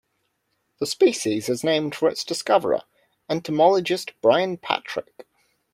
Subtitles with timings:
[0.79, 2.81] The species is named for its discoverer,
[3.29, 5.27] entomologist Brian Patrick.